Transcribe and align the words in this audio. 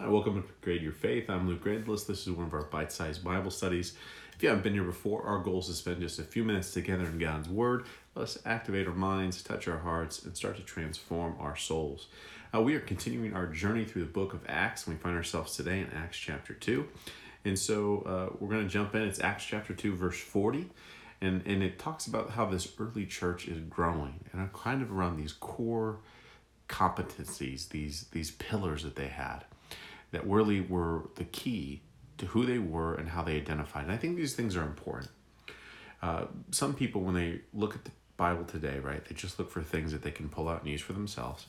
Hi, 0.00 0.06
welcome 0.06 0.40
to 0.40 0.48
Grade 0.60 0.82
Your 0.82 0.92
Faith. 0.92 1.28
I'm 1.28 1.48
Luke 1.48 1.64
Grandless. 1.64 2.06
This 2.06 2.28
is 2.28 2.30
one 2.30 2.46
of 2.46 2.54
our 2.54 2.62
bite 2.62 2.92
sized 2.92 3.24
Bible 3.24 3.50
studies. 3.50 3.94
If 4.32 4.42
you 4.42 4.48
haven't 4.48 4.62
been 4.62 4.74
here 4.74 4.84
before, 4.84 5.24
our 5.24 5.40
goal 5.40 5.58
is 5.58 5.66
to 5.66 5.72
spend 5.72 6.00
just 6.00 6.20
a 6.20 6.22
few 6.22 6.44
minutes 6.44 6.72
together 6.72 7.04
in 7.04 7.18
God's 7.18 7.48
Word. 7.48 7.84
Let's 8.14 8.38
activate 8.46 8.86
our 8.86 8.94
minds, 8.94 9.42
touch 9.42 9.66
our 9.66 9.78
hearts, 9.78 10.22
and 10.22 10.36
start 10.36 10.56
to 10.56 10.62
transform 10.62 11.34
our 11.40 11.56
souls. 11.56 12.06
Uh, 12.54 12.60
we 12.60 12.76
are 12.76 12.80
continuing 12.80 13.34
our 13.34 13.48
journey 13.48 13.84
through 13.84 14.02
the 14.02 14.12
book 14.12 14.34
of 14.34 14.40
Acts, 14.46 14.86
and 14.86 14.94
we 14.94 15.02
find 15.02 15.16
ourselves 15.16 15.56
today 15.56 15.80
in 15.80 15.90
Acts 15.92 16.16
chapter 16.16 16.54
2. 16.54 16.86
And 17.44 17.58
so 17.58 18.02
uh, 18.02 18.36
we're 18.38 18.50
going 18.50 18.68
to 18.68 18.72
jump 18.72 18.94
in. 18.94 19.02
It's 19.02 19.18
Acts 19.18 19.46
chapter 19.46 19.74
2, 19.74 19.96
verse 19.96 20.20
40. 20.20 20.70
And, 21.20 21.44
and 21.44 21.60
it 21.60 21.80
talks 21.80 22.06
about 22.06 22.30
how 22.30 22.46
this 22.46 22.72
early 22.78 23.04
church 23.04 23.48
is 23.48 23.58
growing 23.58 24.20
and 24.32 24.52
kind 24.52 24.80
of 24.80 24.92
around 24.92 25.16
these 25.16 25.32
core 25.32 25.98
competencies, 26.68 27.70
these, 27.70 28.04
these 28.12 28.30
pillars 28.30 28.84
that 28.84 28.94
they 28.94 29.08
had 29.08 29.44
that 30.10 30.26
really 30.26 30.60
were 30.60 31.08
the 31.16 31.24
key 31.24 31.82
to 32.18 32.26
who 32.26 32.44
they 32.44 32.58
were 32.58 32.94
and 32.94 33.08
how 33.08 33.22
they 33.22 33.36
identified. 33.36 33.84
And 33.84 33.92
I 33.92 33.96
think 33.96 34.16
these 34.16 34.34
things 34.34 34.56
are 34.56 34.62
important. 34.62 35.10
Uh, 36.02 36.26
some 36.50 36.74
people, 36.74 37.02
when 37.02 37.14
they 37.14 37.40
look 37.52 37.74
at 37.74 37.84
the 37.84 37.90
Bible 38.16 38.44
today, 38.44 38.78
right, 38.78 39.04
they 39.04 39.14
just 39.14 39.38
look 39.38 39.50
for 39.50 39.62
things 39.62 39.92
that 39.92 40.02
they 40.02 40.10
can 40.10 40.28
pull 40.28 40.48
out 40.48 40.62
and 40.62 40.70
use 40.70 40.80
for 40.80 40.92
themselves. 40.92 41.46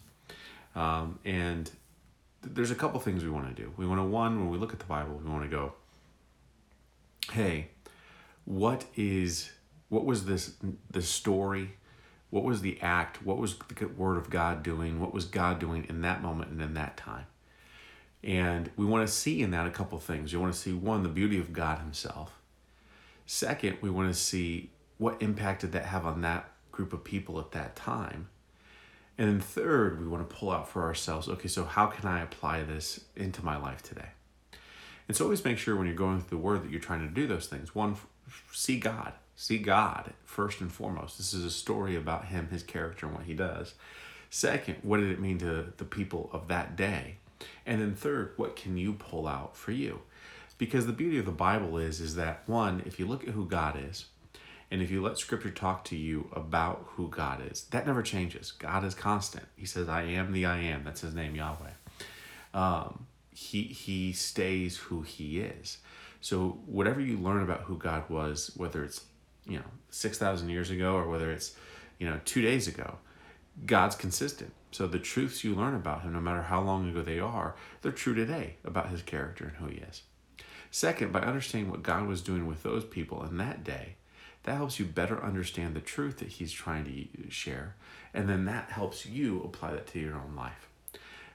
Um, 0.76 1.20
and 1.26 1.66
th- 1.66 2.54
there's 2.56 2.72
a 2.72 2.76
couple 2.76 3.00
things 3.00 3.24
we 3.24 3.30
want 3.30 3.56
to 3.56 3.62
do. 3.62 3.72
We 3.78 3.86
want 3.86 4.00
to, 4.00 4.06
one, 4.06 4.40
when 4.40 4.50
we 4.50 4.58
look 4.58 4.74
at 4.74 4.80
the 4.80 4.86
Bible, 4.86 5.20
we 5.24 5.30
want 5.30 5.44
to 5.44 5.50
go, 5.50 5.74
hey, 7.32 7.70
what 8.46 8.86
is, 8.96 9.52
what 9.90 10.06
was 10.06 10.26
this, 10.26 10.54
the 10.90 11.02
story? 11.02 11.72
What 12.30 12.44
was 12.44 12.62
the 12.62 12.80
act? 12.82 13.24
What 13.24 13.38
was 13.38 13.58
the 13.58 13.88
word 13.88 14.18
of 14.18 14.30
God 14.30 14.62
doing? 14.62 15.00
What 15.00 15.14
was 15.14 15.26
God 15.26 15.60
doing 15.60 15.86
in 15.90 16.02
that 16.02 16.22
moment 16.22 16.52
and 16.52 16.62
in 16.62 16.76
that 16.76 16.98
time? 16.98 17.26
And 18.24 18.70
we 18.76 18.86
want 18.86 19.08
to 19.08 19.14
see 19.14 19.42
in 19.42 19.52
that 19.52 19.66
a 19.66 19.72
couple 19.72 19.98
things. 20.00 20.34
You 20.34 20.40
want 20.40 20.54
to 20.54 20.60
see 20.60 20.74
one, 20.74 21.04
the 21.04 21.10
beauty 21.10 21.40
of 21.40 21.54
God 21.54 21.80
Himself. 21.80 22.40
Second, 23.26 23.78
we 23.82 23.90
want 23.90 24.14
to 24.14 24.20
see 24.20 24.72
what 24.98 25.22
impact 25.22 25.62
did 25.62 25.72
that 25.72 25.86
have 25.86 26.06
on 26.06 26.22
that 26.22 26.52
group 26.72 26.94
of 26.94 27.04
people 27.04 27.40
at 27.40 27.52
that 27.52 27.76
time. 27.76 28.28
And 29.18 29.28
then 29.28 29.40
third, 29.40 30.00
we 30.00 30.08
want 30.08 30.28
to 30.28 30.36
pull 30.36 30.50
out 30.50 30.70
for 30.70 30.84
ourselves 30.84 31.28
okay, 31.28 31.48
so 31.48 31.66
how 31.66 31.88
can 31.88 32.08
I 32.08 32.22
apply 32.22 32.64
this 32.64 33.02
into 33.16 33.44
my 33.44 33.58
life 33.58 33.82
today? 33.82 34.10
And 35.08 35.18
so 35.18 35.26
always 35.26 35.44
make 35.44 35.58
sure 35.58 35.76
when 35.76 35.88
you're 35.88 35.96
going 35.96 36.20
through 36.20 36.38
the 36.38 36.44
Word 36.44 36.64
that 36.64 36.72
you're 36.72 36.80
trying 36.80 37.08
to 37.08 37.14
do 37.14 37.28
those 37.28 37.48
things. 37.48 37.74
One, 37.74 37.96
see 38.52 38.80
God. 38.80 39.14
See 39.36 39.58
God 39.58 40.14
first 40.24 40.62
and 40.62 40.72
foremost. 40.72 41.18
This 41.18 41.34
is 41.34 41.44
a 41.44 41.50
story 41.50 41.96
about 41.96 42.26
Him, 42.26 42.50
His 42.50 42.64
character, 42.64 43.06
and 43.08 43.16
what 43.16 43.26
He 43.26 43.34
does. 43.34 43.74
Second, 44.30 44.78
what 44.84 45.00
did 45.00 45.12
it 45.12 45.20
mean 45.20 45.38
to 45.40 45.74
the 45.78 45.86
people 45.86 46.30
of 46.32 46.48
that 46.50 46.76
day? 46.76 47.18
And 47.66 47.82
then 47.82 47.96
third, 47.96 48.34
what 48.38 48.56
can 48.56 48.78
you 48.78 48.94
pull 48.94 49.28
out 49.28 49.56
for 49.56 49.72
you? 49.72 50.02
Because 50.58 50.86
the 50.86 50.94
beauty 50.94 51.18
of 51.18 51.26
the 51.26 51.32
Bible 51.32 51.78
is 51.78 52.02
is 52.02 52.16
that 52.16 52.44
one, 52.46 52.84
if 52.86 53.00
you 53.00 53.08
look 53.08 53.28
at 53.28 53.34
who 53.34 53.46
God 53.46 53.80
is, 53.82 54.06
and 54.72 54.82
if 54.82 54.92
you 54.92 55.02
let 55.02 55.18
scripture 55.18 55.50
talk 55.50 55.84
to 55.86 55.96
you 55.96 56.30
about 56.34 56.86
who 56.90 57.08
God 57.10 57.42
is, 57.50 57.64
that 57.72 57.88
never 57.88 58.04
changes. 58.04 58.52
God 58.52 58.84
is 58.84 58.94
constant. 58.94 59.46
He 59.56 59.66
says, 59.66 59.90
I 59.90 60.04
am 60.04 60.32
the 60.32 60.46
I 60.46 60.60
am. 60.60 60.84
That's 60.84 61.02
his 61.02 61.16
name, 61.16 61.36
Yahweh. 61.36 61.72
Um, 62.54 63.08
he, 63.32 63.64
he 63.64 64.14
stays 64.14 64.78
who 64.78 65.02
he 65.02 65.40
is. 65.40 65.80
So 66.22 66.60
whatever 66.66 67.00
you 67.00 67.18
learn 67.18 67.42
about 67.42 67.62
who 67.62 67.78
God 67.78 68.10
was, 68.10 68.52
whether 68.58 68.84
it's, 68.84 69.06
you 69.48 69.58
know, 69.58 69.66
6,000 69.90 70.50
years 70.50 70.70
ago 70.70 70.94
or 70.94 71.08
whether 71.08 71.32
it's, 71.32 71.56
you 71.98 72.08
know, 72.08 72.20
two 72.26 72.42
days 72.42 72.68
ago, 72.68 72.98
God's 73.66 73.96
consistent. 73.96 74.54
So 74.72 74.86
the 74.86 75.00
truths 75.00 75.44
you 75.44 75.56
learn 75.56 75.76
about 75.76 76.04
him, 76.04 76.14
no 76.14 76.22
matter 76.22 76.44
how 76.44 76.62
long 76.62 76.90
ago 76.90 77.02
they 77.02 77.20
are, 77.20 77.56
they're 77.82 77.92
true 77.92 78.14
today 78.14 78.56
about 78.64 78.90
his 78.90 79.02
character 79.02 79.46
and 79.46 79.58
who 79.58 79.68
he 79.68 79.82
is. 79.82 80.04
Second, 80.72 81.12
by 81.12 81.22
understanding 81.22 81.72
what 81.72 81.82
God 81.82 82.08
was 82.08 82.22
doing 82.22 82.46
with 82.46 82.62
those 82.62 82.86
people 82.86 83.24
in 83.26 83.38
that 83.38 83.64
day, 83.64 83.96
that 84.44 84.56
helps 84.56 84.80
you 84.80 84.86
better 84.86 85.24
understand 85.24 85.76
the 85.76 85.82
truth 85.82 86.20
that 86.20 86.30
he's 86.30 86.52
trying 86.52 86.86
to 86.86 87.30
share. 87.32 87.76
And 88.14 88.30
then 88.30 88.46
that 88.46 88.72
helps 88.72 89.06
you 89.06 89.42
apply 89.44 89.72
that 89.72 89.88
to 89.88 90.00
your 90.00 90.16
own 90.16 90.36
life. 90.36 90.68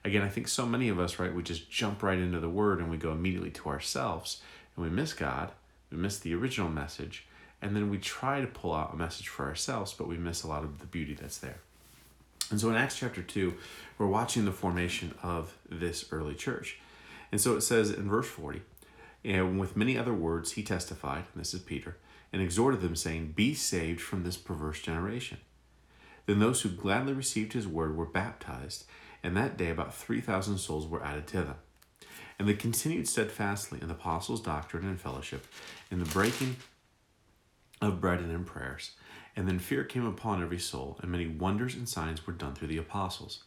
Again, 0.05 0.23
I 0.23 0.29
think 0.29 0.49
so 0.49 0.67
many 0.67 0.89
of 0.89 0.99
us, 0.99 1.19
right, 1.19 1.35
we 1.35 1.43
just 1.43 1.71
jump 1.71 2.03
right 2.03 2.19
into 2.19 2.39
the 2.39 2.49
word 2.49 2.79
and 2.79 2.91
we 2.91 2.97
go 2.97 3.13
immediately 3.13 3.51
to 3.53 3.69
ourselves 3.69 4.43
and 4.77 4.85
we 4.85 4.91
miss 4.91 5.13
God, 5.13 5.51
we 5.91 5.97
miss 5.97 6.19
the 6.19 6.35
original 6.35 6.69
message, 6.69 7.27
and 7.63 7.75
then 7.75 7.91
we 7.91 7.99
try 7.99 8.41
to 8.41 8.47
pull 8.47 8.75
out 8.75 8.93
a 8.93 8.97
message 8.97 9.29
for 9.29 9.47
ourselves, 9.47 9.95
but 9.95 10.09
we 10.09 10.17
miss 10.17 10.43
a 10.43 10.49
lot 10.49 10.65
of 10.65 10.81
the 10.81 10.87
beauty 10.87 11.15
that's 11.15 11.39
there. 11.39 11.61
And 12.51 12.61
so 12.61 12.69
in 12.71 12.77
Acts 12.77 12.99
chapter 12.99 13.23
2, 13.23 13.55
we're 13.99 14.07
watching 14.07 14.45
the 14.45 14.53
formation 14.53 15.15
of 15.23 15.57
this 15.69 16.07
early 16.13 16.35
church. 16.35 16.79
And 17.33 17.41
so 17.41 17.57
it 17.57 17.63
says 17.63 17.91
in 17.91 18.09
verse 18.09 18.29
40, 18.29 18.63
and 19.25 19.59
with 19.59 19.77
many 19.77 19.97
other 19.97 20.13
words 20.13 20.53
he 20.53 20.63
testified, 20.63 21.25
and 21.33 21.41
this 21.41 21.55
is 21.55 21.61
Peter, 21.61 21.97
and 22.33 22.43
exhorted 22.43 22.81
them, 22.81 22.97
saying, 22.97 23.33
Be 23.35 23.55
saved 23.55 24.01
from 24.01 24.23
this 24.23 24.37
perverse 24.37 24.81
generation. 24.81 25.39
Then 26.27 26.39
those 26.39 26.63
who 26.63 26.69
gladly 26.69 27.13
received 27.13 27.53
his 27.53 27.67
word 27.67 27.97
were 27.97 28.07
baptized, 28.07 28.85
and 29.23 29.37
that 29.37 29.57
day 29.57 29.71
about 29.71 29.95
3,000 29.95 30.59
souls 30.59 30.87
were 30.87 31.03
added 31.03 31.27
to 31.29 31.39
them. 31.39 31.57
And 32.39 32.49
they 32.49 32.55
continued 32.55 33.09
steadfastly 33.09 33.79
in 33.81 33.89
the 33.89 33.95
apostles' 33.95 34.41
doctrine 34.41 34.87
and 34.87 35.01
fellowship, 35.01 35.47
in 35.91 36.01
the 36.01 36.11
breaking 36.11 36.57
of 37.81 38.01
bread 38.01 38.21
and 38.21 38.33
in 38.33 38.45
prayers. 38.45 38.93
And 39.37 39.49
then 39.49 39.59
fear 39.59 39.85
came 39.85 40.07
upon 40.07 40.43
every 40.43 40.59
soul, 40.59 40.99
and 41.03 41.11
many 41.11 41.27
wonders 41.27 41.75
and 41.75 41.89
signs 41.89 42.27
were 42.27 42.33
done 42.33 42.55
through 42.55 42.69
the 42.69 42.79
apostles. 42.79 43.45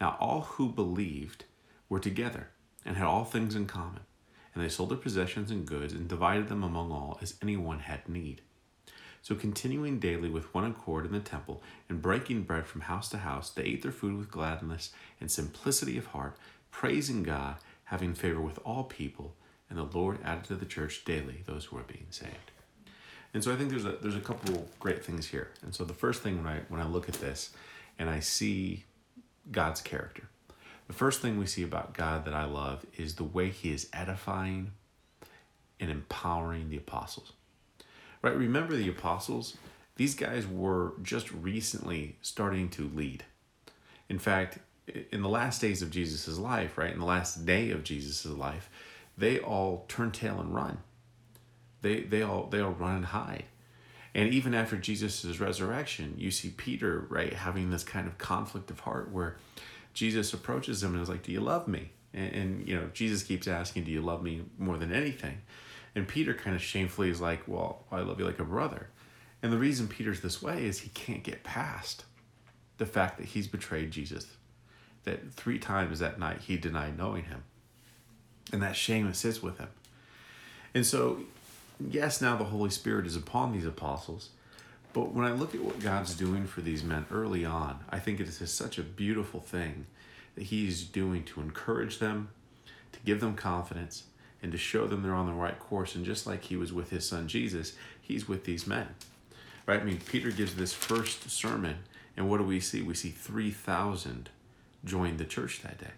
Now 0.00 0.16
all 0.20 0.42
who 0.42 0.68
believed 0.68 1.44
were 1.88 1.98
together, 1.98 2.48
and 2.84 2.96
had 2.96 3.06
all 3.06 3.24
things 3.24 3.54
in 3.54 3.66
common. 3.66 4.02
And 4.54 4.62
they 4.62 4.68
sold 4.68 4.90
their 4.90 4.98
possessions 4.98 5.50
and 5.50 5.66
goods, 5.66 5.92
and 5.92 6.08
divided 6.08 6.48
them 6.48 6.62
among 6.62 6.92
all 6.92 7.18
as 7.20 7.34
anyone 7.42 7.80
had 7.80 8.08
need. 8.08 8.40
So 9.20 9.34
continuing 9.34 9.98
daily 9.98 10.30
with 10.30 10.54
one 10.54 10.64
accord 10.64 11.04
in 11.04 11.12
the 11.12 11.18
temple, 11.18 11.60
and 11.88 12.00
breaking 12.00 12.44
bread 12.44 12.66
from 12.66 12.82
house 12.82 13.08
to 13.08 13.18
house, 13.18 13.50
they 13.50 13.64
ate 13.64 13.82
their 13.82 13.90
food 13.90 14.16
with 14.16 14.30
gladness 14.30 14.92
and 15.20 15.30
simplicity 15.30 15.98
of 15.98 16.06
heart, 16.06 16.36
praising 16.70 17.24
God, 17.24 17.56
having 17.86 18.14
favor 18.14 18.40
with 18.40 18.60
all 18.64 18.84
people, 18.84 19.34
and 19.68 19.78
the 19.78 19.82
Lord 19.82 20.18
added 20.24 20.44
to 20.44 20.54
the 20.54 20.64
church 20.64 21.04
daily 21.04 21.42
those 21.46 21.64
who 21.64 21.76
were 21.76 21.82
being 21.82 22.06
saved. 22.10 22.52
And 23.36 23.44
so 23.44 23.52
I 23.52 23.56
think 23.56 23.68
there's 23.68 23.84
a 23.84 23.98
there's 24.00 24.16
a 24.16 24.20
couple 24.20 24.66
great 24.80 25.04
things 25.04 25.26
here. 25.26 25.50
And 25.60 25.74
so 25.74 25.84
the 25.84 25.92
first 25.92 26.22
thing 26.22 26.42
when 26.42 26.46
I 26.46 26.60
when 26.70 26.80
I 26.80 26.86
look 26.86 27.06
at 27.06 27.16
this 27.16 27.50
and 27.98 28.08
I 28.08 28.18
see 28.18 28.84
God's 29.52 29.82
character, 29.82 30.30
the 30.86 30.94
first 30.94 31.20
thing 31.20 31.36
we 31.36 31.44
see 31.44 31.62
about 31.62 31.92
God 31.92 32.24
that 32.24 32.32
I 32.32 32.46
love 32.46 32.86
is 32.96 33.16
the 33.16 33.24
way 33.24 33.50
he 33.50 33.72
is 33.72 33.90
edifying 33.92 34.72
and 35.78 35.90
empowering 35.90 36.70
the 36.70 36.78
apostles. 36.78 37.34
Right? 38.22 38.34
Remember 38.34 38.74
the 38.74 38.88
apostles? 38.88 39.58
These 39.96 40.14
guys 40.14 40.46
were 40.46 40.94
just 41.02 41.30
recently 41.30 42.16
starting 42.22 42.70
to 42.70 42.90
lead. 42.94 43.22
In 44.08 44.18
fact, 44.18 44.60
in 45.12 45.20
the 45.20 45.28
last 45.28 45.60
days 45.60 45.82
of 45.82 45.90
Jesus' 45.90 46.38
life, 46.38 46.78
right? 46.78 46.94
In 46.94 47.00
the 47.00 47.04
last 47.04 47.44
day 47.44 47.70
of 47.70 47.84
Jesus' 47.84 48.24
life, 48.24 48.70
they 49.18 49.38
all 49.38 49.84
turn 49.88 50.10
tail 50.10 50.40
and 50.40 50.54
run 50.54 50.78
they 51.82 52.00
they 52.00 52.22
all 52.22 52.46
they 52.46 52.60
all 52.60 52.72
run 52.72 52.96
and 52.96 53.06
hide. 53.06 53.44
And 54.16 54.32
even 54.32 54.54
after 54.54 54.78
Jesus' 54.78 55.38
resurrection, 55.38 56.14
you 56.16 56.30
see 56.30 56.48
Peter, 56.48 57.06
right, 57.10 57.34
having 57.34 57.68
this 57.68 57.84
kind 57.84 58.06
of 58.06 58.16
conflict 58.16 58.70
of 58.70 58.80
heart 58.80 59.12
where 59.12 59.36
Jesus 59.92 60.32
approaches 60.32 60.82
him 60.82 60.94
and 60.94 61.02
is 61.02 61.08
like, 61.10 61.22
Do 61.22 61.32
you 61.32 61.40
love 61.40 61.68
me? 61.68 61.90
And, 62.14 62.34
and, 62.34 62.68
you 62.68 62.76
know, 62.76 62.88
Jesus 62.94 63.22
keeps 63.22 63.46
asking, 63.46 63.84
Do 63.84 63.90
you 63.90 64.00
love 64.00 64.22
me 64.22 64.44
more 64.58 64.78
than 64.78 64.90
anything? 64.90 65.42
And 65.94 66.08
Peter 66.08 66.32
kind 66.32 66.56
of 66.56 66.62
shamefully 66.62 67.10
is 67.10 67.20
like, 67.20 67.42
Well, 67.46 67.84
I 67.92 68.00
love 68.00 68.18
you 68.18 68.24
like 68.24 68.38
a 68.38 68.44
brother. 68.44 68.88
And 69.42 69.52
the 69.52 69.58
reason 69.58 69.86
Peter's 69.86 70.22
this 70.22 70.40
way 70.40 70.64
is 70.64 70.78
he 70.78 70.88
can't 70.88 71.22
get 71.22 71.44
past 71.44 72.06
the 72.78 72.86
fact 72.86 73.18
that 73.18 73.26
he's 73.26 73.46
betrayed 73.46 73.90
Jesus. 73.90 74.26
That 75.04 75.30
three 75.34 75.58
times 75.58 75.98
that 75.98 76.18
night 76.18 76.40
he 76.40 76.56
denied 76.56 76.96
knowing 76.96 77.24
him. 77.24 77.44
And 78.50 78.62
that 78.62 78.76
shame 78.76 79.12
sits 79.12 79.42
with 79.42 79.58
him. 79.58 79.68
And 80.74 80.86
so 80.86 81.20
yes, 81.80 82.20
now 82.20 82.36
the 82.36 82.44
Holy 82.44 82.70
Spirit 82.70 83.06
is 83.06 83.16
upon 83.16 83.52
these 83.52 83.66
apostles, 83.66 84.30
but 84.92 85.12
when 85.12 85.26
I 85.26 85.32
look 85.32 85.54
at 85.54 85.62
what 85.62 85.80
God's 85.80 86.14
doing 86.14 86.46
for 86.46 86.62
these 86.62 86.82
men 86.82 87.06
early 87.10 87.44
on, 87.44 87.80
I 87.90 87.98
think 87.98 88.18
it 88.18 88.28
is 88.28 88.50
such 88.50 88.78
a 88.78 88.82
beautiful 88.82 89.40
thing 89.40 89.86
that 90.34 90.44
He's 90.44 90.84
doing 90.84 91.24
to 91.24 91.40
encourage 91.40 91.98
them, 91.98 92.30
to 92.92 93.00
give 93.00 93.20
them 93.20 93.34
confidence, 93.34 94.04
and 94.42 94.52
to 94.52 94.58
show 94.58 94.86
them 94.86 95.02
they're 95.02 95.14
on 95.14 95.26
the 95.26 95.32
right 95.32 95.58
course. 95.58 95.94
And 95.94 96.04
just 96.04 96.26
like 96.26 96.44
He 96.44 96.56
was 96.56 96.72
with 96.72 96.90
His 96.90 97.06
Son 97.06 97.28
Jesus, 97.28 97.74
He's 98.00 98.28
with 98.28 98.44
these 98.44 98.66
men. 98.66 98.88
Right? 99.66 99.80
I 99.80 99.84
mean, 99.84 100.00
Peter 100.06 100.30
gives 100.30 100.54
this 100.54 100.72
first 100.72 101.28
sermon, 101.30 101.76
and 102.16 102.30
what 102.30 102.38
do 102.38 102.44
we 102.44 102.60
see? 102.60 102.82
We 102.82 102.94
see 102.94 103.10
3,000 103.10 104.30
join 104.84 105.16
the 105.16 105.24
church 105.24 105.62
that 105.62 105.78
day. 105.78 105.90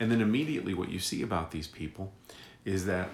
And 0.00 0.10
then 0.10 0.20
immediately, 0.20 0.74
what 0.74 0.90
you 0.90 1.00
see 1.00 1.22
about 1.22 1.50
these 1.50 1.66
people 1.66 2.12
is 2.64 2.86
that 2.86 3.10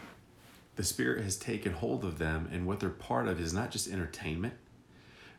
the 0.77 0.85
Spirit 0.85 1.23
has 1.23 1.37
taken 1.37 1.73
hold 1.73 2.05
of 2.05 2.19
them, 2.19 2.49
and 2.53 2.67
what 2.67 2.81
they're 2.81 2.91
part 2.91 3.29
of 3.29 3.41
is 3.41 3.53
not 3.53 3.71
just 3.71 3.89
entertainment, 3.89 4.55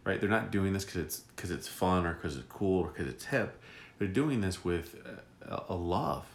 right? 0.03 0.19
They're 0.19 0.29
not 0.29 0.51
doing 0.51 0.73
this 0.73 0.85
because 0.85 1.01
it's 1.01 1.19
because 1.35 1.51
it's 1.51 1.67
fun 1.67 2.05
or 2.05 2.13
because 2.13 2.37
it's 2.37 2.45
cool 2.47 2.81
or 2.81 2.87
because 2.89 3.07
it's 3.07 3.25
hip. 3.25 3.61
They're 3.97 4.07
doing 4.07 4.41
this 4.41 4.63
with 4.63 4.95
a, 5.41 5.63
a 5.69 5.75
love 5.75 6.25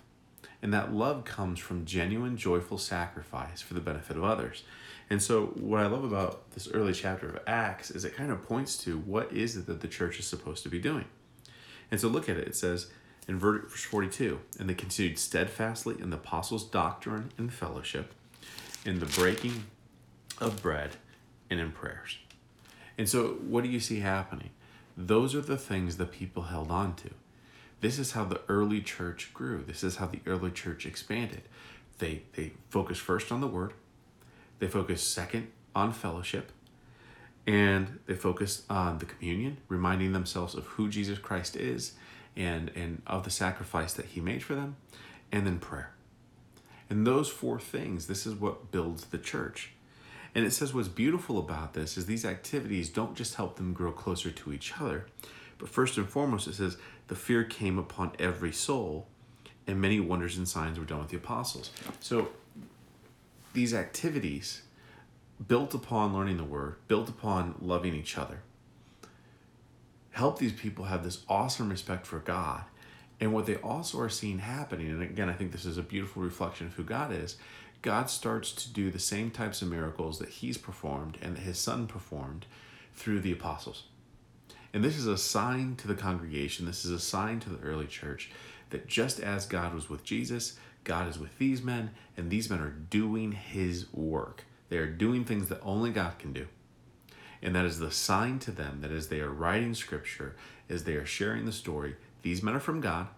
And 0.62 0.72
that 0.74 0.92
love 0.92 1.24
comes 1.24 1.58
from 1.58 1.84
genuine, 1.84 2.36
joyful 2.36 2.78
sacrifice 2.78 3.60
for 3.62 3.74
the 3.74 3.80
benefit 3.80 4.16
of 4.16 4.24
others. 4.24 4.62
And 5.08 5.22
so, 5.22 5.46
what 5.46 5.80
I 5.80 5.86
love 5.86 6.04
about 6.04 6.50
this 6.52 6.68
early 6.68 6.92
chapter 6.92 7.28
of 7.28 7.40
Acts 7.46 7.90
is 7.90 8.04
it 8.04 8.14
kind 8.14 8.30
of 8.30 8.42
points 8.42 8.76
to 8.84 8.98
what 8.98 9.32
is 9.32 9.56
it 9.56 9.66
that 9.66 9.80
the 9.80 9.88
church 9.88 10.18
is 10.18 10.26
supposed 10.26 10.62
to 10.64 10.68
be 10.68 10.78
doing. 10.78 11.06
And 11.90 12.00
so, 12.00 12.08
look 12.08 12.28
at 12.28 12.36
it. 12.36 12.46
It 12.46 12.56
says 12.56 12.90
in 13.26 13.38
verse 13.38 13.82
42 13.84 14.40
and 14.58 14.68
they 14.68 14.74
continued 14.74 15.18
steadfastly 15.18 15.96
in 16.00 16.10
the 16.10 16.16
apostles' 16.16 16.64
doctrine 16.64 17.32
and 17.38 17.52
fellowship, 17.52 18.14
in 18.84 19.00
the 19.00 19.06
breaking 19.06 19.64
of 20.40 20.62
bread, 20.62 20.96
and 21.50 21.60
in 21.60 21.72
prayers. 21.72 22.18
And 22.96 23.08
so, 23.08 23.38
what 23.46 23.64
do 23.64 23.70
you 23.70 23.80
see 23.80 24.00
happening? 24.00 24.50
Those 24.96 25.34
are 25.34 25.40
the 25.40 25.56
things 25.56 25.96
that 25.96 26.12
people 26.12 26.44
held 26.44 26.70
on 26.70 26.94
to. 26.96 27.10
This 27.80 27.98
is 27.98 28.12
how 28.12 28.24
the 28.24 28.40
early 28.48 28.80
church 28.80 29.32
grew. 29.32 29.62
This 29.66 29.82
is 29.82 29.96
how 29.96 30.06
the 30.06 30.20
early 30.26 30.50
church 30.50 30.86
expanded. 30.86 31.42
They 31.98 32.22
they 32.34 32.52
focused 32.68 33.00
first 33.00 33.32
on 33.32 33.40
the 33.40 33.46
word, 33.46 33.72
they 34.58 34.68
focused 34.68 35.12
second 35.12 35.48
on 35.74 35.92
fellowship, 35.92 36.52
and 37.46 37.98
they 38.06 38.14
focused 38.14 38.70
on 38.70 38.98
the 38.98 39.06
communion, 39.06 39.58
reminding 39.68 40.12
themselves 40.12 40.54
of 40.54 40.66
who 40.66 40.88
Jesus 40.88 41.18
Christ 41.18 41.56
is 41.56 41.92
and 42.36 42.70
and 42.74 43.02
of 43.06 43.24
the 43.24 43.30
sacrifice 43.30 43.92
that 43.94 44.06
he 44.06 44.20
made 44.20 44.42
for 44.42 44.54
them, 44.54 44.76
and 45.32 45.46
then 45.46 45.58
prayer. 45.58 45.92
And 46.90 47.06
those 47.06 47.28
four 47.28 47.60
things, 47.60 48.08
this 48.08 48.26
is 48.26 48.34
what 48.34 48.72
builds 48.72 49.06
the 49.06 49.18
church. 49.18 49.70
And 50.34 50.44
it 50.44 50.50
says 50.50 50.74
what's 50.74 50.88
beautiful 50.88 51.38
about 51.38 51.72
this 51.72 51.96
is 51.96 52.06
these 52.06 52.24
activities 52.24 52.88
don't 52.90 53.14
just 53.14 53.36
help 53.36 53.56
them 53.56 53.72
grow 53.72 53.92
closer 53.92 54.30
to 54.30 54.52
each 54.52 54.78
other, 54.80 55.06
but 55.58 55.68
first 55.68 55.96
and 55.96 56.08
foremost, 56.08 56.48
it 56.48 56.54
says 56.54 56.76
the 57.08 57.14
fear 57.14 57.44
came 57.44 57.78
upon 57.78 58.12
every 58.18 58.52
soul, 58.52 59.06
and 59.66 59.80
many 59.80 60.00
wonders 60.00 60.36
and 60.36 60.48
signs 60.48 60.78
were 60.78 60.84
done 60.84 61.00
with 61.00 61.08
the 61.08 61.16
apostles. 61.16 61.70
So 62.00 62.28
these 63.52 63.74
activities, 63.74 64.62
built 65.46 65.74
upon 65.74 66.14
learning 66.14 66.36
the 66.36 66.44
word, 66.44 66.76
built 66.88 67.08
upon 67.08 67.56
loving 67.60 67.94
each 67.94 68.16
other, 68.16 68.40
help 70.12 70.38
these 70.38 70.52
people 70.52 70.86
have 70.86 71.04
this 71.04 71.24
awesome 71.28 71.68
respect 71.68 72.06
for 72.06 72.18
God. 72.18 72.62
And 73.20 73.34
what 73.34 73.46
they 73.46 73.56
also 73.56 74.00
are 74.00 74.08
seeing 74.08 74.38
happening, 74.38 74.88
and 74.88 75.02
again, 75.02 75.28
I 75.28 75.34
think 75.34 75.52
this 75.52 75.66
is 75.66 75.76
a 75.76 75.82
beautiful 75.82 76.22
reflection 76.22 76.66
of 76.66 76.74
who 76.74 76.84
God 76.84 77.12
is, 77.12 77.36
God 77.82 78.10
starts 78.10 78.52
to 78.52 78.72
do 78.72 78.90
the 78.90 78.98
same 78.98 79.30
types 79.30 79.62
of 79.62 79.68
miracles 79.68 80.18
that 80.18 80.28
He's 80.28 80.58
performed 80.58 81.18
and 81.20 81.36
that 81.36 81.42
His 81.42 81.58
Son 81.58 81.86
performed 81.86 82.46
through 82.94 83.20
the 83.20 83.32
apostles. 83.32 83.84
And 84.72 84.84
this 84.84 84.96
is 84.96 85.06
a 85.06 85.18
sign 85.18 85.76
to 85.76 85.88
the 85.88 85.94
congregation, 85.94 86.66
this 86.66 86.84
is 86.84 86.90
a 86.90 87.00
sign 87.00 87.40
to 87.40 87.50
the 87.50 87.62
early 87.62 87.86
church 87.86 88.30
that 88.70 88.86
just 88.86 89.20
as 89.20 89.46
God 89.46 89.74
was 89.74 89.90
with 89.90 90.04
Jesus, 90.04 90.56
God 90.84 91.08
is 91.08 91.18
with 91.18 91.36
these 91.38 91.62
men, 91.62 91.90
and 92.16 92.30
these 92.30 92.48
men 92.48 92.60
are 92.60 92.70
doing 92.70 93.32
His 93.32 93.92
work. 93.92 94.44
They 94.68 94.78
are 94.78 94.86
doing 94.86 95.24
things 95.24 95.48
that 95.48 95.60
only 95.62 95.90
God 95.90 96.18
can 96.18 96.32
do. 96.32 96.46
And 97.42 97.54
that 97.56 97.64
is 97.64 97.78
the 97.78 97.90
sign 97.90 98.38
to 98.40 98.50
them 98.50 98.80
that 98.82 98.92
as 98.92 99.08
they 99.08 99.20
are 99.20 99.30
writing 99.30 99.74
scripture, 99.74 100.36
as 100.68 100.84
they 100.84 100.94
are 100.94 101.06
sharing 101.06 101.46
the 101.46 101.52
story, 101.52 101.96
these 102.22 102.42
men 102.42 102.54
are 102.54 102.60
from 102.60 102.80
God. 102.80 103.08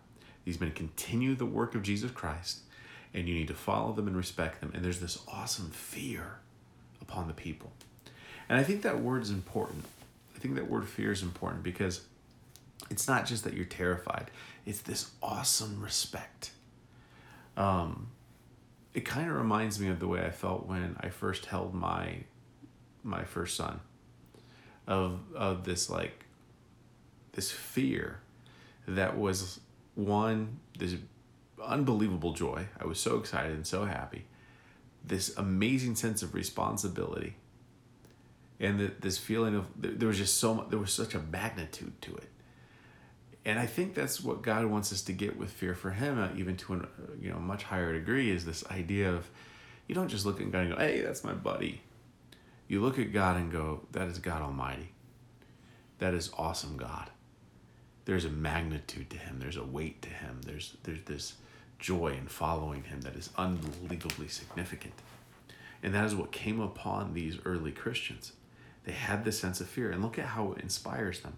These 0.44 0.60
men 0.60 0.72
continue 0.72 1.34
the 1.34 1.46
work 1.46 1.74
of 1.74 1.82
Jesus 1.82 2.10
Christ 2.10 2.60
and 3.14 3.28
you 3.28 3.34
need 3.34 3.48
to 3.48 3.54
follow 3.54 3.92
them 3.92 4.06
and 4.06 4.16
respect 4.16 4.60
them. 4.60 4.72
And 4.74 4.84
there's 4.84 5.00
this 5.00 5.18
awesome 5.28 5.70
fear 5.70 6.38
upon 7.00 7.28
the 7.28 7.34
people. 7.34 7.72
And 8.48 8.58
I 8.58 8.64
think 8.64 8.82
that 8.82 9.00
word 9.00 9.22
is 9.22 9.30
important. 9.30 9.84
I 10.34 10.38
think 10.38 10.54
that 10.54 10.68
word 10.68 10.88
fear 10.88 11.12
is 11.12 11.22
important 11.22 11.62
because 11.62 12.02
it's 12.90 13.06
not 13.06 13.26
just 13.26 13.44
that 13.44 13.54
you're 13.54 13.64
terrified, 13.64 14.30
it's 14.66 14.80
this 14.80 15.10
awesome 15.22 15.82
respect. 15.82 16.50
Um, 17.56 18.08
it 18.94 19.04
kind 19.04 19.30
of 19.30 19.36
reminds 19.36 19.78
me 19.78 19.88
of 19.88 20.00
the 20.00 20.08
way 20.08 20.24
I 20.24 20.30
felt 20.30 20.66
when 20.66 20.96
I 21.00 21.08
first 21.08 21.46
held 21.46 21.74
my 21.74 22.24
my 23.04 23.24
first 23.24 23.56
son 23.56 23.80
of 24.86 25.20
of 25.34 25.64
this 25.64 25.90
like 25.90 26.24
this 27.32 27.50
fear 27.50 28.20
that 28.86 29.16
was 29.16 29.60
one 29.94 30.58
this 30.78 30.96
unbelievable 31.62 32.32
joy. 32.32 32.66
I 32.80 32.86
was 32.86 32.98
so 32.98 33.16
excited 33.18 33.52
and 33.52 33.66
so 33.66 33.84
happy. 33.84 34.24
This 35.04 35.36
amazing 35.36 35.96
sense 35.96 36.22
of 36.22 36.34
responsibility. 36.34 37.36
And 38.60 38.92
this 39.00 39.18
feeling 39.18 39.56
of 39.56 39.66
there 39.76 40.08
was 40.08 40.18
just 40.18 40.38
so 40.38 40.54
much, 40.54 40.70
there 40.70 40.78
was 40.78 40.92
such 40.92 41.14
a 41.14 41.18
magnitude 41.18 42.00
to 42.02 42.14
it. 42.16 42.28
And 43.44 43.58
I 43.58 43.66
think 43.66 43.94
that's 43.94 44.20
what 44.20 44.42
God 44.42 44.66
wants 44.66 44.92
us 44.92 45.02
to 45.02 45.12
get 45.12 45.36
with 45.36 45.50
fear 45.50 45.74
for 45.74 45.90
Him, 45.90 46.18
uh, 46.20 46.28
even 46.36 46.56
to 46.58 46.74
a 46.74 46.88
you 47.20 47.30
know 47.30 47.38
much 47.38 47.64
higher 47.64 47.92
degree, 47.92 48.30
is 48.30 48.44
this 48.44 48.64
idea 48.70 49.12
of 49.12 49.28
you 49.88 49.96
don't 49.96 50.08
just 50.08 50.24
look 50.24 50.40
at 50.40 50.52
God 50.52 50.60
and 50.60 50.72
go, 50.72 50.78
"Hey, 50.78 51.00
that's 51.00 51.24
my 51.24 51.32
buddy." 51.32 51.82
You 52.68 52.80
look 52.80 52.98
at 52.98 53.12
God 53.12 53.36
and 53.36 53.50
go, 53.50 53.86
"That 53.90 54.06
is 54.08 54.20
God 54.20 54.42
Almighty. 54.42 54.92
That 55.98 56.14
is 56.14 56.30
awesome 56.38 56.76
God." 56.76 57.10
There's 58.04 58.24
a 58.24 58.30
magnitude 58.30 59.10
to 59.10 59.18
Him. 59.18 59.38
There's 59.38 59.56
a 59.56 59.64
weight 59.64 60.02
to 60.02 60.08
Him. 60.08 60.40
There's 60.44 60.76
there's 60.82 61.02
this 61.02 61.34
joy 61.82 62.14
in 62.18 62.28
following 62.28 62.84
him 62.84 63.02
that 63.02 63.16
is 63.16 63.28
unbelievably 63.36 64.28
significant. 64.28 64.94
And 65.82 65.92
that 65.94 66.04
is 66.04 66.14
what 66.14 66.32
came 66.32 66.60
upon 66.60 67.12
these 67.12 67.38
early 67.44 67.72
Christians. 67.72 68.32
They 68.84 68.92
had 68.92 69.24
this 69.24 69.38
sense 69.38 69.60
of 69.60 69.68
fear. 69.68 69.90
And 69.90 70.00
look 70.00 70.18
at 70.18 70.26
how 70.26 70.52
it 70.52 70.62
inspires 70.62 71.20
them. 71.20 71.34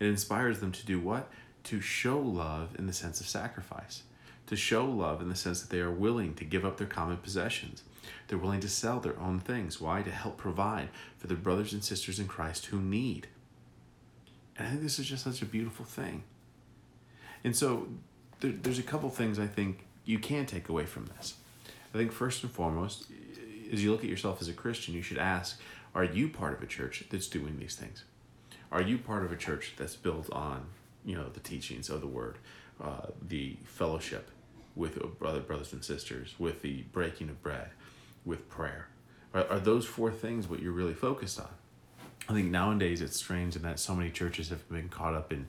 It 0.00 0.06
inspires 0.06 0.58
them 0.58 0.72
to 0.72 0.84
do 0.84 1.00
what? 1.00 1.30
To 1.64 1.80
show 1.80 2.18
love 2.18 2.76
in 2.76 2.86
the 2.86 2.92
sense 2.92 3.20
of 3.20 3.28
sacrifice. 3.28 4.02
To 4.48 4.56
show 4.56 4.84
love 4.84 5.22
in 5.22 5.28
the 5.28 5.36
sense 5.36 5.60
that 5.60 5.70
they 5.70 5.80
are 5.80 5.90
willing 5.90 6.34
to 6.34 6.44
give 6.44 6.64
up 6.64 6.76
their 6.76 6.86
common 6.86 7.18
possessions. 7.18 7.84
They're 8.26 8.38
willing 8.38 8.60
to 8.60 8.68
sell 8.68 8.98
their 8.98 9.18
own 9.20 9.38
things. 9.38 9.80
Why? 9.80 10.02
To 10.02 10.10
help 10.10 10.38
provide 10.38 10.88
for 11.18 11.28
their 11.28 11.36
brothers 11.36 11.72
and 11.72 11.84
sisters 11.84 12.18
in 12.18 12.26
Christ 12.26 12.66
who 12.66 12.80
need. 12.80 13.28
And 14.58 14.66
I 14.66 14.70
think 14.70 14.82
this 14.82 14.98
is 14.98 15.06
just 15.06 15.24
such 15.24 15.40
a 15.40 15.46
beautiful 15.46 15.84
thing. 15.84 16.24
And 17.44 17.54
so 17.54 17.88
there, 18.40 18.50
there's 18.50 18.78
a 18.78 18.82
couple 18.82 19.08
things 19.08 19.38
I 19.38 19.46
think 19.46 19.86
you 20.04 20.18
can 20.18 20.46
take 20.46 20.68
away 20.68 20.84
from 20.84 21.06
this. 21.16 21.34
I 21.94 21.98
think 21.98 22.12
first 22.12 22.42
and 22.42 22.52
foremost, 22.52 23.06
as 23.72 23.82
you 23.82 23.92
look 23.92 24.02
at 24.02 24.10
yourself 24.10 24.42
as 24.42 24.48
a 24.48 24.52
Christian, 24.52 24.94
you 24.94 25.02
should 25.02 25.18
ask, 25.18 25.60
are 25.94 26.04
you 26.04 26.28
part 26.28 26.54
of 26.54 26.62
a 26.62 26.66
church 26.66 27.04
that's 27.10 27.28
doing 27.28 27.58
these 27.58 27.76
things? 27.76 28.04
Are 28.70 28.82
you 28.82 28.98
part 28.98 29.24
of 29.24 29.32
a 29.32 29.36
church 29.36 29.74
that's 29.78 29.96
built 29.96 30.30
on, 30.32 30.66
you 31.04 31.16
know, 31.16 31.28
the 31.28 31.40
teachings 31.40 31.88
of 31.88 32.00
the 32.00 32.06
word, 32.06 32.36
uh, 32.82 33.06
the 33.26 33.56
fellowship 33.64 34.30
with 34.76 34.98
other 35.24 35.40
brothers 35.40 35.72
and 35.72 35.84
sisters, 35.84 36.34
with 36.38 36.62
the 36.62 36.82
breaking 36.92 37.30
of 37.30 37.42
bread, 37.42 37.68
with 38.24 38.48
prayer? 38.48 38.88
Are, 39.32 39.46
are 39.46 39.58
those 39.58 39.86
four 39.86 40.10
things 40.10 40.48
what 40.48 40.60
you're 40.60 40.72
really 40.72 40.94
focused 40.94 41.40
on? 41.40 41.48
I 42.28 42.34
think 42.34 42.50
nowadays 42.50 43.00
it's 43.00 43.16
strange 43.16 43.56
in 43.56 43.62
that 43.62 43.78
so 43.78 43.94
many 43.94 44.10
churches 44.10 44.50
have 44.50 44.68
been 44.68 44.90
caught 44.90 45.14
up 45.14 45.32
in 45.32 45.48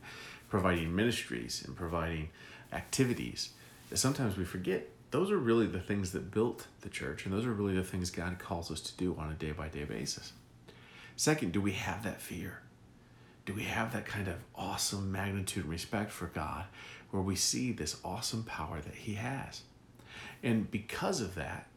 providing 0.49 0.95
ministries 0.95 1.63
and 1.65 1.75
providing 1.75 2.29
activities 2.71 3.49
that 3.89 3.97
sometimes 3.97 4.37
we 4.37 4.45
forget 4.45 4.87
those 5.11 5.29
are 5.31 5.37
really 5.37 5.67
the 5.67 5.79
things 5.79 6.11
that 6.11 6.31
built 6.31 6.67
the 6.81 6.89
church 6.89 7.25
and 7.25 7.33
those 7.33 7.45
are 7.45 7.51
really 7.51 7.75
the 7.75 7.83
things 7.83 8.11
God 8.11 8.39
calls 8.39 8.71
us 8.71 8.79
to 8.81 8.95
do 8.95 9.15
on 9.19 9.29
a 9.29 9.33
day 9.33 9.51
by 9.51 9.67
day 9.67 9.83
basis. 9.83 10.33
Second, 11.15 11.51
do 11.51 11.59
we 11.59 11.73
have 11.73 12.03
that 12.03 12.21
fear? 12.21 12.61
Do 13.45 13.53
we 13.53 13.63
have 13.63 13.91
that 13.91 14.05
kind 14.05 14.27
of 14.27 14.35
awesome 14.55 15.11
magnitude 15.11 15.63
and 15.63 15.71
respect 15.71 16.11
for 16.11 16.27
God 16.27 16.65
where 17.11 17.21
we 17.23 17.35
see 17.35 17.71
this 17.71 17.97
awesome 18.05 18.43
power 18.43 18.79
that 18.79 18.93
He 18.93 19.15
has? 19.15 19.63
And 20.43 20.69
because 20.71 21.19
of 21.19 21.35
that, 21.35 21.67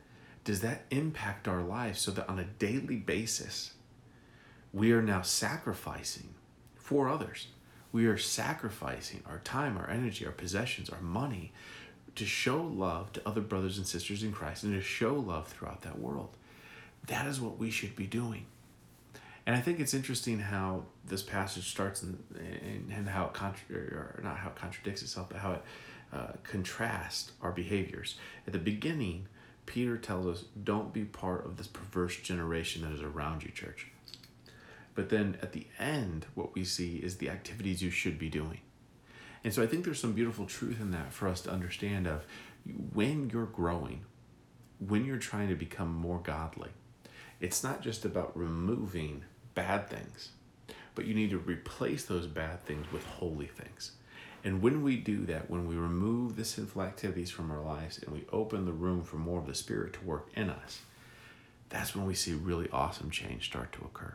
does 0.45 0.61
that 0.61 0.85
impact 0.91 1.49
our 1.49 1.63
lives 1.63 2.01
so 2.01 2.11
that 2.13 2.29
on 2.29 2.39
a 2.39 2.45
daily 2.45 2.97
basis, 2.97 3.73
we 4.73 4.93
are 4.93 5.03
now 5.03 5.23
sacrificing 5.23 6.35
for 6.77 7.09
others? 7.09 7.49
we 7.93 8.07
are 8.07 8.17
sacrificing 8.17 9.23
our 9.27 9.39
time, 9.41 9.77
our 9.77 9.89
energy, 9.89 10.25
our 10.27 10.33
possessions, 10.33 10.89
our 10.89 11.01
money 11.01 11.53
to 12.17 12.25
show 12.25 12.61
love 12.63 13.13
to 13.13 13.23
other 13.27 13.41
brothers 13.41 13.79
and 13.79 13.87
sisters 13.87 14.23
in 14.23 14.33
Christ 14.33 14.65
and 14.65 14.75
to 14.75 14.81
show 14.81 15.15
love 15.15 15.49
throughout 15.49 15.83
that 15.83 15.99
world. 15.99 16.31
That 17.07 17.27
is 17.27 17.41
what 17.41 17.59
we 17.59 17.71
should 17.71 17.95
be 17.95 18.07
doing. 18.07 18.47
And 19.47 19.57
I 19.57 19.61
think 19.61 19.81
it's 19.81 19.93
interesting 19.93 20.39
how 20.39 20.85
this 21.05 21.23
passage 21.23 21.69
starts 21.69 22.03
and, 22.03 22.23
and, 22.91 23.09
how 23.09 23.27
it 23.27 23.35
contra- 23.35 23.77
or 23.77 24.21
not 24.23 24.39
how 24.39 24.49
it 24.49 24.57
contradicts 24.57 25.03
itself, 25.03 25.29
but 25.31 25.39
how 25.39 25.53
it 25.53 25.63
uh, 26.13 26.33
contrasts 26.45 27.33
our 27.43 27.51
behaviors. 27.51 28.17
At 28.47 28.53
the 28.53 28.59
beginning, 28.59 29.27
Peter 29.67 29.97
tells 29.97 30.27
us, 30.27 30.45
"Don't 30.63 30.93
be 30.93 31.05
part 31.05 31.45
of 31.45 31.57
this 31.57 31.67
perverse 31.67 32.19
generation 32.19 32.83
that 32.83 32.93
is 32.93 33.03
around 33.03 33.43
you, 33.43 33.51
church." 33.51 33.89
But 34.95 35.09
then 35.09 35.39
at 35.43 35.53
the 35.53 35.67
end, 35.79 36.27
what 36.35 36.55
we 36.55 36.65
see 36.65 36.97
is 36.97 37.17
the 37.17 37.31
activities 37.31 37.83
you 37.83 37.91
should 37.91 38.19
be 38.19 38.29
doing. 38.29 38.61
And 39.45 39.53
so 39.53 39.63
I 39.63 39.67
think 39.67 39.85
there's 39.85 40.01
some 40.01 40.13
beautiful 40.13 40.47
truth 40.47 40.81
in 40.81 40.91
that 40.93 41.13
for 41.13 41.29
us 41.29 41.41
to 41.43 41.51
understand 41.51 42.07
of 42.07 42.25
when 42.93 43.31
you're 43.31 43.47
growing, 43.47 44.05
when 44.79 45.05
you're 45.05 45.19
trying 45.19 45.49
to 45.49 45.55
become 45.55 45.93
more 45.93 46.19
godly, 46.19 46.71
it's 47.41 47.65
not 47.65 47.83
just 47.83 48.05
about 48.05 48.37
removing 48.37 49.25
bad 49.55 49.89
things, 49.89 50.31
but 50.95 51.07
you 51.07 51.15
need 51.15 51.31
to 51.31 51.39
replace 51.39 52.05
those 52.05 52.27
bad 52.27 52.65
things 52.65 52.87
with 52.93 53.05
holy 53.05 53.47
things. 53.47 53.93
And 54.45 54.61
when 54.61 54.83
we 54.83 54.97
do 54.97 55.25
that, 55.27 55.51
when 55.51 55.67
we 55.67 55.77
remove 55.77 56.37
the 56.37 56.45
sinful 56.45 56.83
activities 56.83 57.31
from 57.31 57.51
our 57.51 57.61
lives 57.61 57.99
and 57.99 58.13
we 58.13 58.25
open 58.33 58.65
the 58.65 58.73
room 58.73 59.03
for 59.03 59.17
more 59.17 59.39
of 59.39 59.47
the 59.47 59.55
Spirit 59.55 59.93
to 59.95 60.05
work 60.05 60.29
in 60.35 60.51
us, 60.51 60.81
that's 61.69 61.95
when 61.95 62.07
we 62.07 62.15
see 62.15 62.35
really 62.35 62.69
awesome 62.73 63.11
change 63.11 63.47
start 63.47 63.73
to 63.73 63.81
occur. 63.83 64.15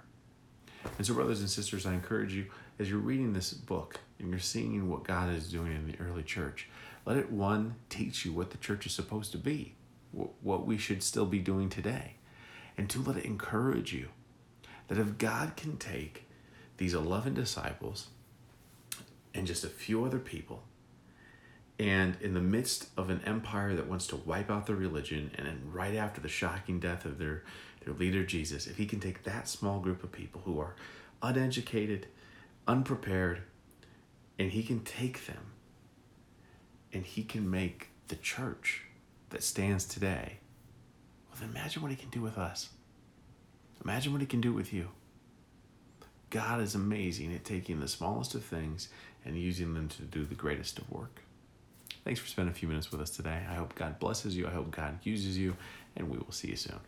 And 0.98 1.06
so, 1.06 1.14
brothers 1.14 1.42
and 1.42 1.50
sisters, 1.50 1.86
I 1.86 1.94
encourage 1.94 2.34
you 2.34 2.48
as 2.80 2.90
you're 2.90 3.00
reading 3.00 3.34
this 3.34 3.54
book 3.54 4.00
and 4.20 4.30
you're 4.30 4.40
seeing 4.40 4.90
what 4.90 5.04
God 5.04 5.34
is 5.34 5.52
doing 5.52 5.76
in 5.76 5.88
the 5.88 6.00
early 6.00 6.24
church, 6.24 6.70
let 7.06 7.18
it 7.18 7.32
one 7.32 7.76
teach 7.90 8.26
you 8.26 8.34
what 8.34 8.52
the 8.52 8.58
church 8.58 8.86
is 8.86 8.94
supposed 8.94 9.32
to 9.32 9.38
be, 9.38 9.76
what 10.12 10.66
we 10.66 10.78
should 10.78 11.04
still 11.04 11.26
be 11.26 11.40
doing 11.40 11.70
today, 11.70 12.14
and 12.78 12.90
two, 12.90 13.02
let 13.02 13.18
it 13.18 13.26
encourage 13.26 13.94
you 13.94 14.10
that 14.88 14.98
if 14.98 15.18
God 15.18 15.56
can 15.56 15.78
take 15.78 16.26
these 16.78 16.94
11 16.94 17.34
disciples 17.34 18.08
and 19.34 19.48
just 19.48 19.64
a 19.64 19.70
few 19.70 20.06
other 20.06 20.20
people, 20.20 20.64
and 21.80 22.18
in 22.22 22.34
the 22.34 22.42
midst 22.42 22.90
of 22.98 23.10
an 23.10 23.22
empire 23.26 23.76
that 23.76 23.88
wants 23.88 24.08
to 24.08 24.16
wipe 24.16 24.50
out 24.50 24.66
their 24.66 24.76
religion, 24.76 25.32
and 25.36 25.46
then 25.46 25.62
right 25.72 25.96
after 25.96 26.20
the 26.20 26.28
shocking 26.28 26.80
death 26.80 27.06
of 27.06 27.20
their, 27.20 27.44
their 27.86 27.94
leader 27.94 28.24
Jesus, 28.24 28.66
if 28.66 28.78
he 28.78 28.86
can 28.86 29.00
take 29.00 29.24
that 29.24 29.48
small 29.48 29.80
group 29.80 30.04
of 30.04 30.12
people 30.12 30.42
who 30.46 30.60
are 30.60 30.76
uneducated, 31.22 32.08
unprepared, 32.68 33.44
and 34.40 34.52
he 34.52 34.64
can 34.64 34.80
take 34.82 35.26
them 35.26 35.52
and 36.92 37.06
he 37.06 37.24
can 37.24 37.50
make 37.50 37.90
the 38.08 38.16
church 38.16 38.84
that 39.30 39.44
stands 39.44 39.86
today, 39.86 40.38
well, 41.30 41.40
then 41.40 41.50
imagine 41.50 41.82
what 41.82 41.92
he 41.92 41.98
can 41.98 42.10
do 42.10 42.22
with 42.22 42.38
us. 42.38 42.70
Imagine 43.84 44.12
what 44.12 44.22
he 44.22 44.28
can 44.28 44.42
do 44.42 44.54
with 44.54 44.74
you. 44.74 44.90
God 46.30 46.60
is 46.60 46.76
amazing 46.76 47.34
at 47.34 47.46
taking 47.46 47.80
the 47.80 47.88
smallest 47.88 48.36
of 48.36 48.44
things 48.44 48.90
and 49.24 49.38
using 49.38 49.74
them 49.74 49.88
to 49.90 50.02
do 50.02 50.26
the 50.26 50.36
greatest 50.36 50.80
of 50.80 50.90
work. 50.90 51.22
Thanks 52.08 52.22
for 52.22 52.28
spending 52.28 52.54
a 52.54 52.56
few 52.56 52.70
minutes 52.70 52.90
with 52.90 53.02
us 53.02 53.10
today. 53.10 53.42
I 53.50 53.56
hope 53.56 53.76
God 53.76 54.00
blesses 54.00 54.34
you. 54.34 54.48
I 54.48 54.52
hope 54.52 54.72
God 54.72 54.98
uses 55.04 55.38
you, 55.38 55.58
and 55.98 56.10
we 56.10 56.18
will 56.18 56.32
see 56.32 56.48
you 56.48 56.56
soon. 56.56 56.80